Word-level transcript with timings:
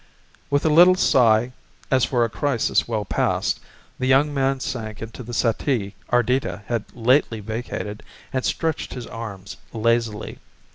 With 0.49 0.65
a 0.65 0.69
little 0.69 0.95
sigh 0.95 1.51
as 1.91 2.05
for 2.05 2.25
a 2.25 2.27
crisis 2.27 2.87
well 2.87 3.05
passed, 3.05 3.59
the 3.99 4.07
young 4.07 4.33
man 4.33 4.59
sank 4.59 4.99
into 4.99 5.21
the 5.21 5.31
settee 5.31 5.93
Ardita 6.11 6.63
had 6.65 6.85
lately 6.95 7.39
vacated 7.39 8.01
and 8.33 8.43
stretched 8.43 8.95
his 8.95 9.05
arms 9.05 9.57
lazily. 9.73 10.39